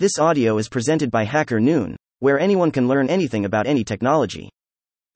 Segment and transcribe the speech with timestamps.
[0.00, 4.48] This audio is presented by Hacker Noon, where anyone can learn anything about any technology.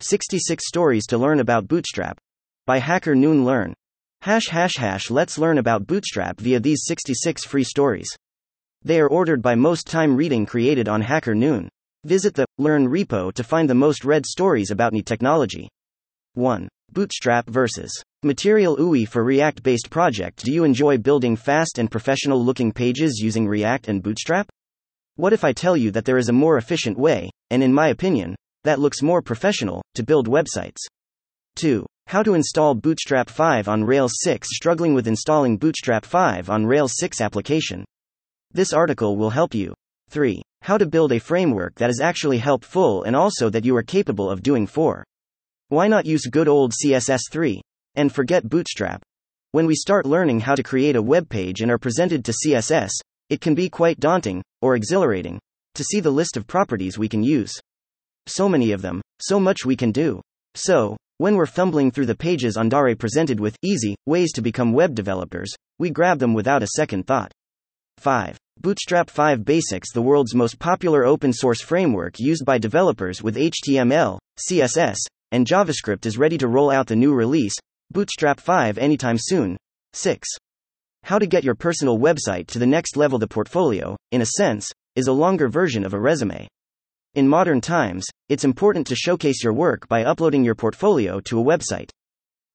[0.00, 2.18] 66 Stories to Learn About Bootstrap.
[2.66, 3.72] By Hacker Noon Learn.
[4.20, 8.14] Hash hash hash let's learn about Bootstrap via these 66 free stories.
[8.82, 11.70] They are ordered by most time reading created on Hacker Noon.
[12.04, 15.66] Visit the Learn repo to find the most read stories about any technology.
[16.34, 16.68] 1.
[16.92, 17.90] Bootstrap versus
[18.22, 20.44] Material UI for React based project.
[20.44, 24.46] Do you enjoy building fast and professional looking pages using React and Bootstrap?
[25.16, 27.88] What if I tell you that there is a more efficient way, and in my
[27.88, 30.78] opinion, that looks more professional, to build websites?
[31.54, 31.86] 2.
[32.08, 34.48] How to install Bootstrap 5 on Rails 6.
[34.50, 37.84] Struggling with installing Bootstrap 5 on Rails 6 application?
[38.50, 39.72] This article will help you.
[40.10, 40.42] 3.
[40.62, 44.28] How to build a framework that is actually helpful and also that you are capable
[44.28, 45.04] of doing 4.
[45.68, 47.60] Why not use good old CSS3?
[47.94, 49.00] And forget Bootstrap.
[49.52, 52.90] When we start learning how to create a web page and are presented to CSS,
[53.30, 55.38] it can be quite daunting, or exhilarating,
[55.74, 57.52] to see the list of properties we can use.
[58.26, 60.22] So many of them, so much we can do.
[60.54, 64.72] So, when we're fumbling through the pages on Dare presented with easy ways to become
[64.72, 67.30] web developers, we grab them without a second thought.
[67.98, 68.38] 5.
[68.58, 74.18] Bootstrap 5 Basics The world's most popular open source framework used by developers with HTML,
[74.48, 74.96] CSS,
[75.30, 77.54] and JavaScript is ready to roll out the new release,
[77.92, 79.58] Bootstrap 5 anytime soon.
[79.92, 80.26] 6.
[81.04, 83.18] How to get your personal website to the next level.
[83.18, 86.48] The portfolio, in a sense, is a longer version of a resume.
[87.14, 91.44] In modern times, it's important to showcase your work by uploading your portfolio to a
[91.44, 91.90] website.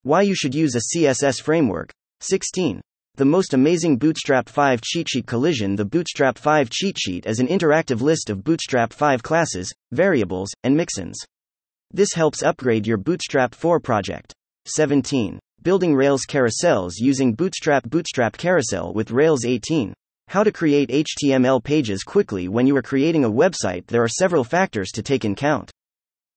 [0.04, 1.92] Why you should use a CSS framework.
[2.20, 2.80] 16.
[3.16, 7.46] The most amazing Bootstrap 5 cheat sheet collision The Bootstrap 5 cheat sheet is an
[7.48, 11.14] interactive list of Bootstrap 5 classes, variables, and mixins.
[11.92, 14.34] This helps upgrade your Bootstrap 4 project.
[14.66, 15.38] 17.
[15.62, 19.94] Building Rails carousels using Bootstrap Bootstrap Carousel with Rails 18.
[20.30, 23.86] How to create HTML pages quickly when you are creating a website.
[23.86, 25.70] There are several factors to take in count.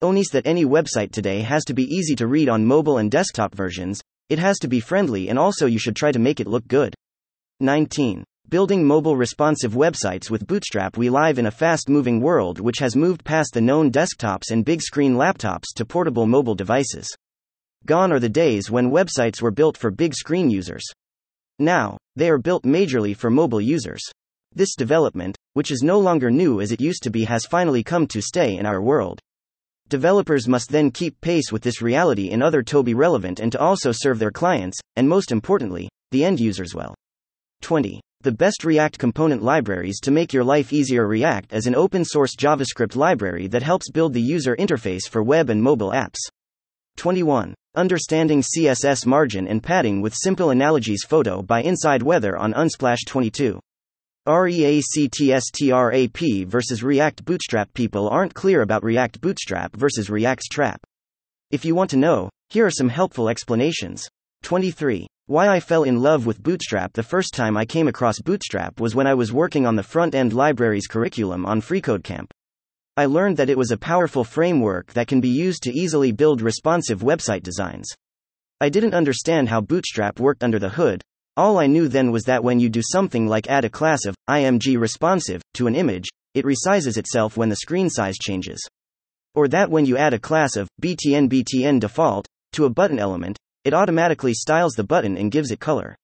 [0.03, 3.55] Onis that any website today has to be easy to read on mobile and desktop
[3.55, 3.99] versions,
[4.29, 6.93] it has to be friendly and also you should try to make it look good.
[7.59, 8.23] 19.
[8.49, 10.95] Building mobile responsive websites with Bootstrap.
[10.95, 14.63] We live in a fast moving world which has moved past the known desktops and
[14.63, 17.09] big screen laptops to portable mobile devices.
[17.85, 20.85] Gone are the days when websites were built for big screen users.
[21.59, 24.01] Now, they are built majorly for mobile users.
[24.53, 28.07] This development, which is no longer new as it used to be, has finally come
[28.07, 29.19] to stay in our world.
[29.89, 33.59] Developers must then keep pace with this reality in other to be relevant and to
[33.59, 36.93] also serve their clients, and most importantly, the end users well.
[37.61, 38.01] 20.
[38.21, 41.07] The best React component libraries to make your life easier.
[41.07, 45.49] React is an open source JavaScript library that helps build the user interface for web
[45.49, 46.19] and mobile apps.
[46.97, 47.53] 21.
[47.75, 51.05] Understanding CSS margin and padding with simple analogies.
[51.07, 53.59] Photo by Inside Weather on Unsplash 22.
[54.27, 57.73] REACTSTRAP versus React Bootstrap.
[57.73, 60.75] People aren't clear about React Bootstrap versus Reactstrap.
[61.49, 64.05] If you want to know, here are some helpful explanations.
[64.43, 65.07] 23.
[65.27, 68.95] Why I fell in love with Bootstrap The first time I came across Bootstrap was
[68.95, 72.29] when I was working on the front end libraries curriculum on FreeCodeCamp.
[72.97, 76.41] I learned that it was a powerful framework that can be used to easily build
[76.41, 77.87] responsive website designs.
[78.59, 81.01] I didn't understand how Bootstrap worked under the hood,
[81.37, 84.15] All I knew then was that when you do something like add a class of
[84.27, 88.59] img responsive to an image, it resizes itself when the screen size changes.
[89.35, 93.37] Or that when you add a class of btn btn default to a button element,
[93.65, 95.95] it automatically styles the button and gives it color.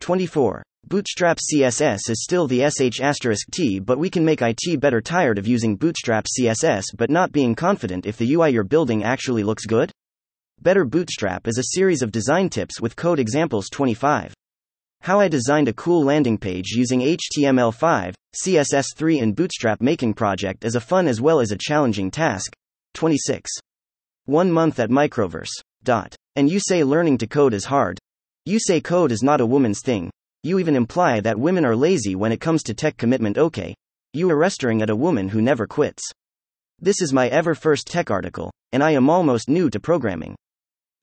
[0.00, 0.64] 24.
[0.88, 5.38] Bootstrap CSS is still the sh asterisk t, but we can make IT better tired
[5.38, 9.66] of using Bootstrap CSS but not being confident if the UI you're building actually looks
[9.66, 9.92] good?
[10.60, 14.34] Better Bootstrap is a series of design tips with code examples 25.
[15.04, 20.76] How I designed a cool landing page using HTML5, CSS3 and Bootstrap making project is
[20.76, 22.56] a fun as well as a challenging task.
[22.94, 23.50] 26.
[24.24, 25.50] One month at Microverse.
[25.82, 26.16] Dot.
[26.36, 27.98] And you say learning to code is hard.
[28.46, 30.10] You say code is not a woman's thing.
[30.42, 33.36] You even imply that women are lazy when it comes to tech commitment.
[33.36, 33.74] Okay.
[34.14, 36.02] You are restering at a woman who never quits.
[36.80, 40.34] This is my ever first tech article, and I am almost new to programming.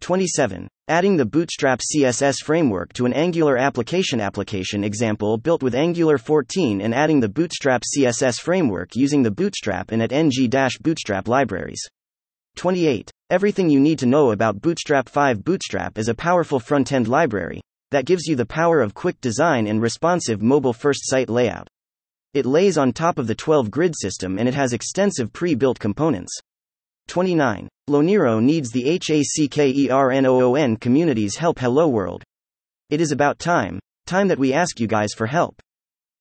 [0.01, 0.68] 27.
[0.88, 6.81] Adding the Bootstrap CSS framework to an Angular application application example built with Angular 14
[6.81, 11.88] and adding the Bootstrap CSS framework using the Bootstrap and at ng-bootstrap libraries.
[12.56, 13.12] 28.
[13.30, 17.62] Everything you need to know about Bootstrap 5 Bootstrap is a powerful front-end library
[17.92, 21.68] that gives you the power of quick design and responsive mobile-first site layout.
[22.33, 26.42] It lays on top of the 12 grid system and it has extensive pre-built components.
[27.12, 27.68] 29.
[27.90, 31.60] Lonero needs the HACKERNOON community's help.
[31.60, 32.24] Hello world.
[32.90, 35.60] It is about time, time that we ask you guys for help.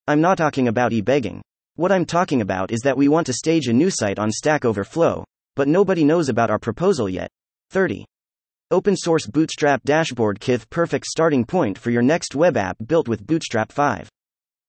[0.09, 1.41] I'm not talking about e-begging.
[1.75, 4.65] What I'm talking about is that we want to stage a new site on Stack
[4.65, 5.23] Overflow,
[5.55, 7.29] but nobody knows about our proposal yet.
[7.69, 8.03] 30.
[8.69, 13.25] Open source Bootstrap Dashboard Kit perfect starting point for your next web app built with
[13.25, 14.09] Bootstrap 5.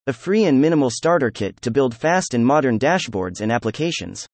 [0.06, 4.28] A free and minimal starter kit to build fast and modern dashboards and applications.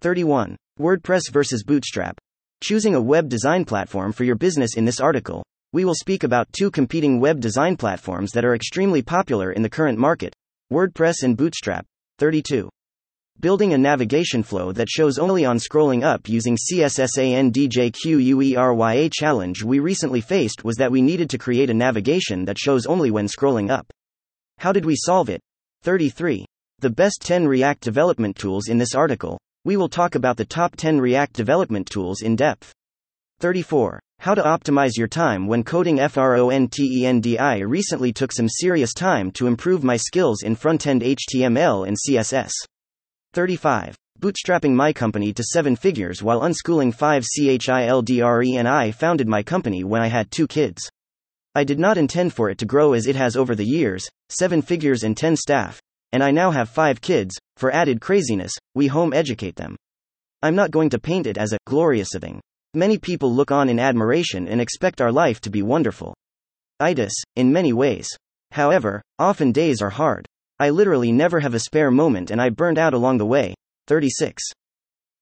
[0.00, 0.56] 31.
[0.78, 2.16] WordPress versus Bootstrap.
[2.62, 5.42] Choosing a web design platform for your business in this article.
[5.72, 9.68] We will speak about two competing web design platforms that are extremely popular in the
[9.68, 10.32] current market
[10.72, 11.84] WordPress and Bootstrap.
[12.20, 12.68] 32.
[13.40, 20.20] Building a navigation flow that shows only on scrolling up using CSSANDJQUERYA challenge we recently
[20.20, 23.90] faced was that we needed to create a navigation that shows only when scrolling up.
[24.58, 25.40] How did we solve it?
[25.82, 26.46] 33.
[26.78, 29.40] The best 10 React development tools in this article.
[29.68, 32.72] We will talk about the top 10 React development tools in depth.
[33.40, 34.00] 34.
[34.18, 39.84] How to optimize your time when coding FRONTENDI recently took some serious time to improve
[39.84, 42.52] my skills in front-end HTML and CSS.
[43.34, 43.94] 35.
[44.18, 49.84] Bootstrapping my company to seven figures while unschooling 5 CHILDRE and I founded my company
[49.84, 50.80] when I had two kids.
[51.54, 54.62] I did not intend for it to grow as it has over the years, seven
[54.62, 55.78] figures and 10 staff,
[56.12, 59.76] and I now have five kids, for added craziness, we home educate them.
[60.42, 62.40] I'm not going to paint it as a glorious thing.
[62.74, 66.14] Many people look on in admiration and expect our life to be wonderful.
[66.80, 68.08] Itis, in many ways.
[68.52, 70.26] However, often days are hard.
[70.60, 73.54] I literally never have a spare moment and I burned out along the way.
[73.88, 74.42] 36.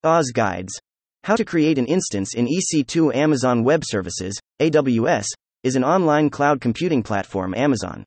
[0.04, 0.78] Oz Guides.
[1.24, 5.26] How to create an instance in EC2 Amazon Web Services, AWS,
[5.62, 8.04] is an online cloud computing platform Amazon.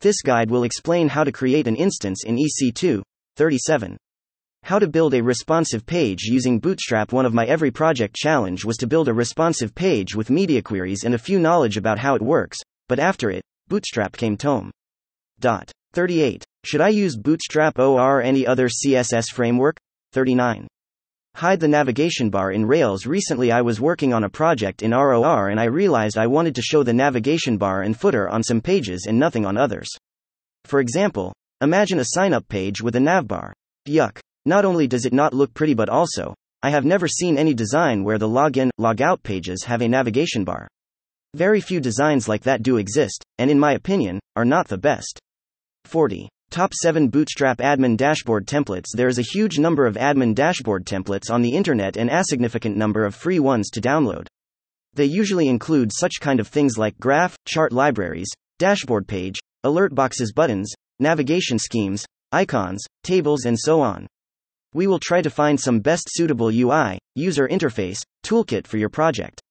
[0.00, 3.02] This guide will explain how to create an instance in EC2.
[3.36, 3.96] 37.
[4.62, 7.12] How to build a responsive page using Bootstrap.
[7.12, 11.04] One of my every project challenge was to build a responsive page with media queries
[11.04, 12.58] and a few knowledge about how it works,
[12.88, 14.70] but after it, Bootstrap came tome.
[15.40, 15.70] Dot.
[15.92, 16.44] 38.
[16.64, 19.76] Should I use Bootstrap or any other CSS framework?
[20.12, 20.66] 39.
[21.36, 23.06] Hide the navigation bar in Rails.
[23.06, 26.62] Recently, I was working on a project in ROR and I realized I wanted to
[26.62, 29.88] show the navigation bar and footer on some pages and nothing on others.
[30.64, 33.52] For example, imagine a sign up page with a navbar.
[33.88, 34.20] Yuck.
[34.46, 38.04] Not only does it not look pretty, but also, I have never seen any design
[38.04, 40.68] where the login, logout pages have a navigation bar.
[41.34, 45.18] Very few designs like that do exist, and in my opinion, are not the best.
[45.86, 46.28] 40.
[46.54, 51.28] Top 7 Bootstrap Admin Dashboard Templates There is a huge number of admin dashboard templates
[51.28, 54.28] on the internet and a significant number of free ones to download.
[54.92, 58.28] They usually include such kind of things like graph, chart libraries,
[58.60, 59.34] dashboard page,
[59.64, 64.06] alert boxes buttons, navigation schemes, icons, tables and so on.
[64.74, 69.42] We will try to find some best suitable UI, user interface, toolkit for your project.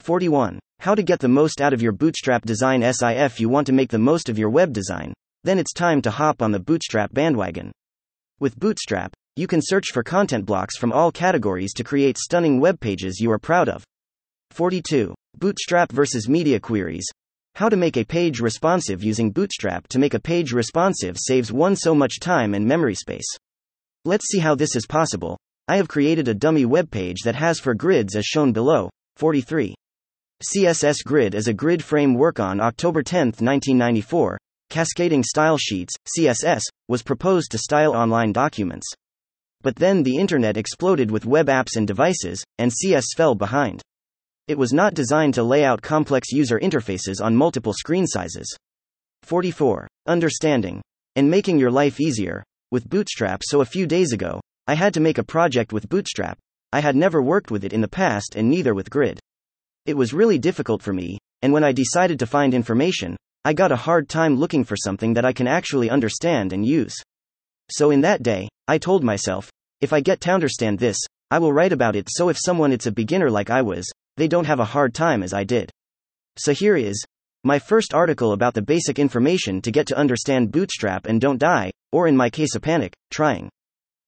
[0.00, 0.58] 41.
[0.80, 3.90] How to get the most out of your Bootstrap design SIF you want to make
[3.90, 5.12] the most of your web design,
[5.48, 7.72] then it's time to hop on the Bootstrap bandwagon.
[8.38, 12.78] With Bootstrap, you can search for content blocks from all categories to create stunning web
[12.78, 13.82] pages you are proud of.
[14.50, 15.14] 42.
[15.38, 17.06] Bootstrap versus media queries.
[17.54, 21.76] How to make a page responsive using Bootstrap to make a page responsive saves one
[21.76, 23.28] so much time and memory space.
[24.04, 25.38] Let's see how this is possible.
[25.66, 28.90] I have created a dummy web page that has for grids as shown below.
[29.16, 29.74] 43.
[30.44, 34.36] CSS Grid is a grid framework on October 10, 1994.
[34.70, 38.86] Cascading Style Sheets, CSS, was proposed to style online documents.
[39.62, 43.80] But then the internet exploded with web apps and devices, and CS fell behind.
[44.46, 48.54] It was not designed to lay out complex user interfaces on multiple screen sizes.
[49.22, 49.88] 44.
[50.06, 50.82] Understanding
[51.16, 53.40] and making your life easier with Bootstrap.
[53.44, 56.38] So a few days ago, I had to make a project with Bootstrap.
[56.72, 59.18] I had never worked with it in the past and neither with Grid.
[59.86, 63.72] It was really difficult for me, and when I decided to find information, I got
[63.72, 66.94] a hard time looking for something that I can actually understand and use.
[67.70, 70.98] So in that day, I told myself, if I get to understand this,
[71.30, 74.28] I will write about it so if someone it's a beginner like I was, they
[74.28, 75.70] don't have a hard time as I did.
[76.36, 77.04] So here is
[77.44, 81.70] my first article about the basic information to get to understand Bootstrap and don't die,
[81.92, 83.48] or in my case a panic, trying.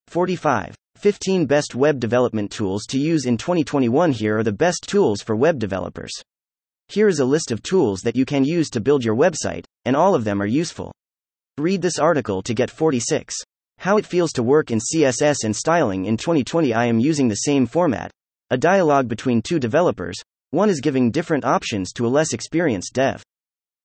[0.08, 0.74] 45.
[0.96, 5.36] 15 Best Web Development Tools to Use in 2021 Here are the best tools for
[5.36, 6.12] web developers.
[6.90, 9.94] Here is a list of tools that you can use to build your website, and
[9.94, 10.90] all of them are useful.
[11.56, 13.32] Read this article to get 46.
[13.78, 16.74] How it feels to work in CSS and styling in 2020.
[16.74, 18.10] I am using the same format,
[18.50, 20.16] a dialogue between two developers,
[20.50, 23.22] one is giving different options to a less experienced dev.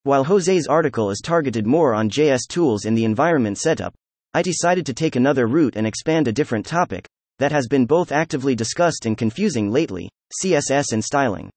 [0.01, 3.93] While Jose's article is targeted more on JS tools and the environment setup,
[4.33, 7.05] I decided to take another route and expand a different topic
[7.37, 10.09] that has been both actively discussed and confusing lately
[10.41, 11.51] CSS and styling.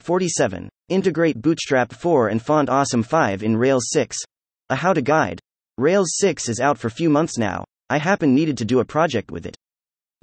[0.00, 0.70] 47.
[0.88, 4.16] Integrate Bootstrap 4 and Font Awesome 5 in Rails 6.
[4.70, 5.38] A how to guide.
[5.76, 7.62] Rails 6 is out for few months now.
[7.90, 9.54] I happen needed to do a project with it.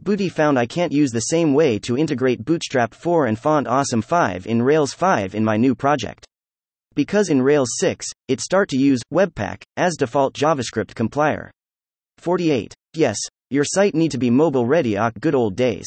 [0.02, 4.02] Booty found I can't use the same way to integrate Bootstrap 4 and Font Awesome
[4.02, 6.26] 5 in Rails 5 in my new project.
[6.96, 11.52] Because in Rails 6, it start to use Webpack as default JavaScript compiler.
[12.18, 12.74] 48.
[12.96, 13.20] Yes,
[13.52, 15.86] your site need to be mobile ready ah good old days.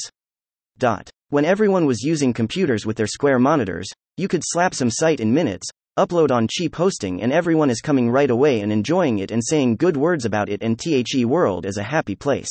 [0.78, 1.10] Dot.
[1.30, 3.88] When everyone was using computers with their square monitors,
[4.18, 8.10] you could slap some site in minutes, upload on cheap hosting and everyone is coming
[8.10, 11.76] right away and enjoying it and saying good words about it and the world is
[11.76, 12.50] a happy place.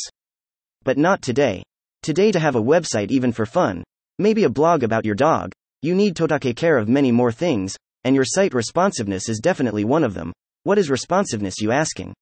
[0.84, 1.64] But not today.
[2.04, 3.84] Today to have a website even for fun,
[4.18, 7.76] maybe a blog about your dog, you need to take care of many more things,
[8.06, 10.32] and your site responsiveness is definitely one of them.
[10.64, 12.14] What is responsiveness you asking?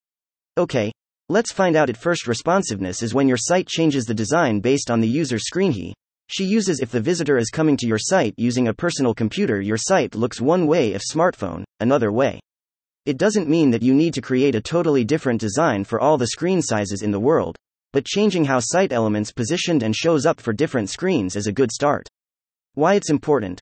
[0.57, 0.91] Okay,
[1.27, 5.01] Let's find out at first responsiveness is when your site changes the design based on
[5.01, 5.95] the user's screen he
[6.27, 9.77] she uses if the visitor is coming to your site using a personal computer your
[9.77, 12.39] site looks one way if smartphone another way.
[13.05, 16.27] It doesn't mean that you need to create a totally different design for all the
[16.27, 17.55] screen sizes in the world
[17.95, 21.71] but changing how site elements positioned and shows up for different screens is a good
[21.71, 22.05] start.
[22.73, 23.61] Why it's important?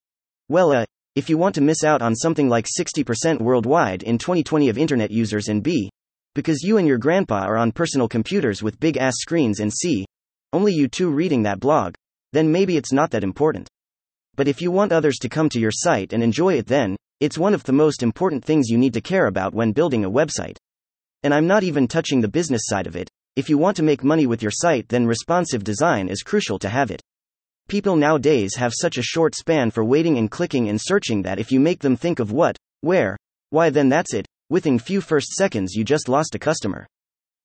[0.49, 4.69] Well uh, if you want to miss out on something like 60% worldwide in 2020
[4.69, 5.91] of internet users and b
[6.33, 10.03] because you and your grandpa are on personal computers with big ass screens and see,
[10.51, 11.93] only you two reading that blog,
[12.33, 13.69] then maybe it's not that important.
[14.35, 17.37] But if you want others to come to your site and enjoy it, then, it's
[17.37, 20.57] one of the most important things you need to care about when building a website.
[21.23, 23.09] And I'm not even touching the business side of it.
[23.35, 26.69] If you want to make money with your site, then responsive design is crucial to
[26.69, 27.01] have it.
[27.69, 31.51] People nowadays have such a short span for waiting and clicking and searching that if
[31.51, 33.15] you make them think of what, where,
[33.51, 34.25] why, then that's it.
[34.49, 36.85] Within few first seconds, you just lost a customer.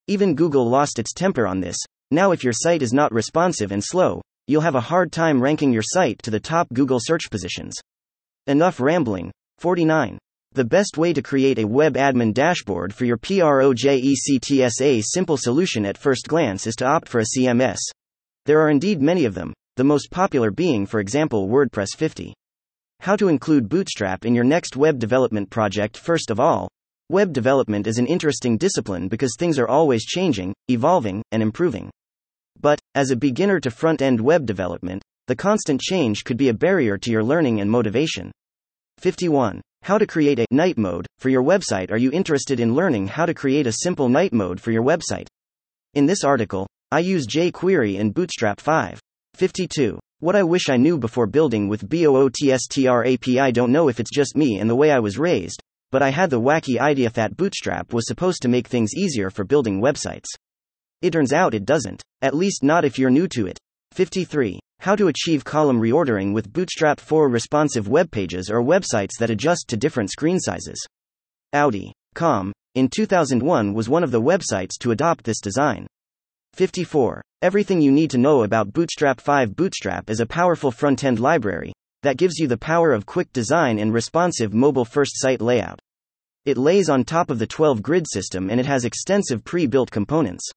[0.08, 1.76] Even Google lost its temper on this.
[2.10, 5.72] Now, if your site is not responsive and slow, you'll have a hard time ranking
[5.72, 7.76] your site to the top Google search positions.
[8.48, 9.30] Enough rambling.
[9.58, 10.18] 49.
[10.54, 15.86] The best way to create a web admin dashboard for your projects a simple solution
[15.86, 17.78] at first glance is to opt for a CMS.
[18.46, 22.34] There are indeed many of them, the most popular being, for example, WordPress 50.
[23.00, 26.68] How to include Bootstrap in your next web development project First of all,
[27.10, 31.88] Web development is an interesting discipline because things are always changing, evolving, and improving.
[32.60, 36.54] But, as a beginner to front end web development, the constant change could be a
[36.54, 38.32] barrier to your learning and motivation.
[38.98, 39.60] 51.
[39.82, 41.90] How to create a night mode for your website.
[41.90, 45.28] Are you interested in learning how to create a simple night mode for your website?
[45.94, 49.00] In this article, I use jQuery and Bootstrap 5.
[49.34, 49.98] 52.
[50.20, 54.36] What I wish I knew before building with BOOTSTR I don't know if it's just
[54.36, 55.62] me and the way I was raised,
[55.92, 59.44] but I had the wacky idea that Bootstrap was supposed to make things easier for
[59.44, 60.26] building websites.
[61.00, 63.58] It turns out it doesn't, at least not if you're new to it.
[63.92, 64.58] 53.
[64.80, 69.66] How to achieve column reordering with Bootstrap 4 responsive web pages or websites that adjust
[69.68, 70.84] to different screen sizes.
[71.52, 71.92] Audi.
[72.14, 72.52] Com.
[72.74, 75.86] In 2001 was one of the websites to adopt this design.
[76.54, 77.22] 54.
[77.42, 81.72] Everything you need to know about Bootstrap 5 Bootstrap is a powerful front end library,
[82.02, 85.80] that gives you the power of quick design and responsive mobile first site layout.
[86.44, 89.90] It lays on top of the 12 grid system and it has extensive pre built
[89.90, 90.48] components.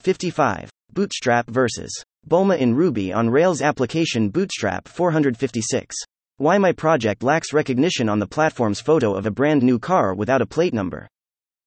[0.00, 0.70] 55.
[0.92, 1.92] Bootstrap versus
[2.28, 5.94] Bulma in Ruby on Rails application Bootstrap 456.
[6.38, 10.40] Why my project lacks recognition on the platform's photo of a brand new car without
[10.40, 11.06] a plate number.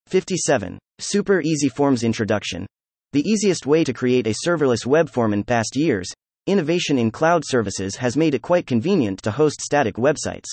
[0.07, 0.79] 57.
[0.99, 2.65] Super Easy Forms Introduction.
[3.11, 6.11] The easiest way to create a serverless web form in past years,
[6.47, 10.47] innovation in cloud services has made it quite convenient to host static websites.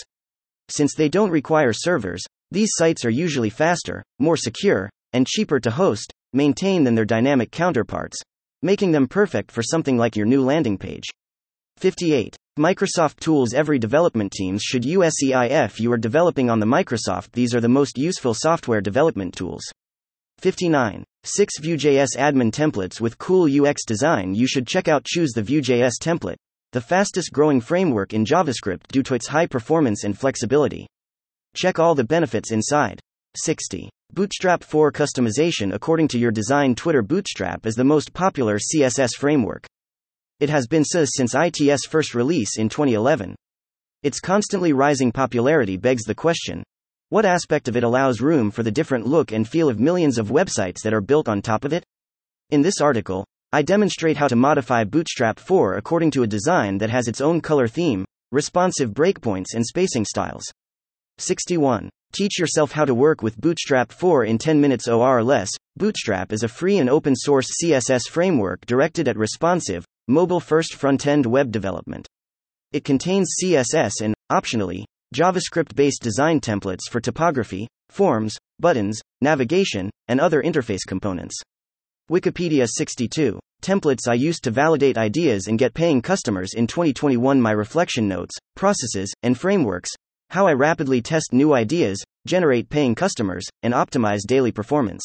[0.68, 5.70] Since they don't require servers, these sites are usually faster, more secure, and cheaper to
[5.70, 8.18] host, maintain than their dynamic counterparts,
[8.62, 11.04] making them perfect for something like your new landing page.
[11.78, 12.36] 58.
[12.58, 17.54] Microsoft tools Every development teams should use SEIF you are developing on the Microsoft These
[17.54, 19.62] are the most useful software development tools.
[20.38, 21.04] 59.
[21.24, 25.92] 6 Vue.js admin templates with cool UX design You should check out Choose the Vue.js
[26.02, 26.36] template,
[26.72, 30.86] the fastest growing framework in JavaScript due to its high performance and flexibility.
[31.54, 33.00] Check all the benefits inside.
[33.36, 33.88] 60.
[34.12, 39.66] Bootstrap 4 customization According to your design Twitter Bootstrap is the most popular CSS framework.
[40.40, 43.36] It has been so since IT's first release in 2011.
[44.02, 46.64] Its constantly rising popularity begs the question
[47.10, 50.28] what aspect of it allows room for the different look and feel of millions of
[50.28, 51.84] websites that are built on top of it?
[52.50, 56.90] In this article, I demonstrate how to modify Bootstrap 4 according to a design that
[56.90, 60.44] has its own color theme, responsive breakpoints, and spacing styles.
[61.18, 61.90] 61.
[62.12, 65.48] Teach yourself how to work with Bootstrap 4 in 10 minutes or less.
[65.76, 71.06] Bootstrap is a free and open source CSS framework directed at responsive, mobile first front
[71.06, 72.08] end web development.
[72.72, 80.20] It contains CSS and, optionally, JavaScript based design templates for typography, forms, buttons, navigation, and
[80.20, 81.36] other interface components.
[82.10, 83.38] Wikipedia 62.
[83.62, 87.40] Templates I used to validate ideas and get paying customers in 2021.
[87.40, 89.90] My reflection notes, processes, and frameworks.
[90.30, 95.02] How I rapidly test new ideas, generate paying customers, and optimize daily performance.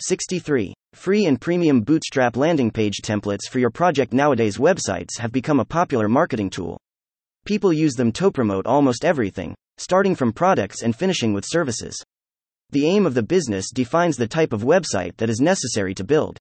[0.00, 0.74] 63.
[0.92, 5.64] Free and premium Bootstrap landing page templates for your project nowadays websites have become a
[5.64, 6.80] popular marketing tool.
[7.44, 11.96] People use them to promote almost everything, starting from products and finishing with services.
[12.70, 16.38] The aim of the business defines the type of website that is necessary to build.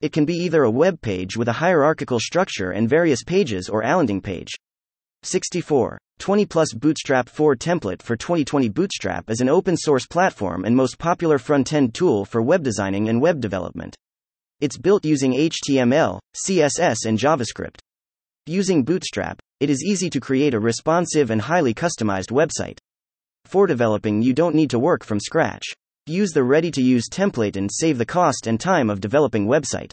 [0.00, 3.82] It can be either a web page with a hierarchical structure and various pages or
[3.82, 4.50] a landing page.
[5.22, 5.98] 64.
[6.18, 10.98] 20 Plus Bootstrap 4 template for 2020 Bootstrap is an open source platform and most
[10.98, 13.94] popular front end tool for web designing and web development.
[14.60, 17.78] It's built using HTML, CSS, and JavaScript.
[18.46, 22.78] Using Bootstrap, it is easy to create a responsive and highly customized website.
[23.44, 25.64] For developing, you don't need to work from scratch.
[26.06, 29.90] Use the ready to use template and save the cost and time of developing website.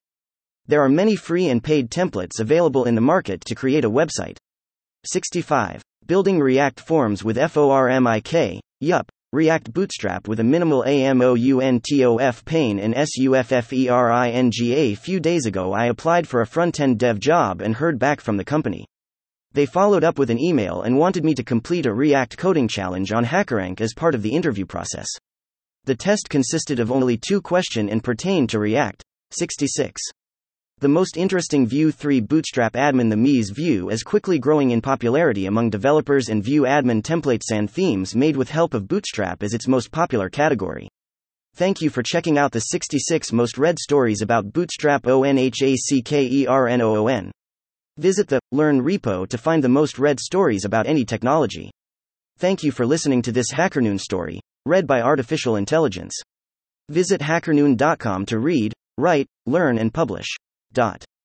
[0.68, 4.38] There are many free and paid templates available in the market to create a website.
[5.06, 5.82] 65.
[6.06, 14.98] Building React Forms with FORMIK, yup, React Bootstrap with a minimal AMOUNTOF pain and SUFFERINGA.
[14.98, 18.38] Few days ago, I applied for a front end dev job and heard back from
[18.38, 18.86] the company.
[19.54, 23.12] They followed up with an email and wanted me to complete a React coding challenge
[23.12, 25.08] on HackerRank as part of the interview process.
[25.86, 29.04] The test consisted of only two questions and pertained to React.
[29.32, 30.00] 66.
[30.84, 35.46] The most interesting Vue 3 Bootstrap admin The Mies Vue is quickly growing in popularity
[35.46, 39.65] among developers and Vue admin templates and themes made with help of Bootstrap is its
[39.65, 40.89] most popular category.
[41.56, 47.32] Thank you for checking out the 66 most read stories about Bootstrap ONHACKERNOON.
[47.98, 51.72] Visit the Learn repo to find the most read stories about any technology.
[52.39, 56.13] Thank you for listening to this HackerNoon story, read by Artificial Intelligence.
[56.89, 60.28] Visit hackerNoon.com to read, write, learn, and publish.
[60.74, 61.06] Dot.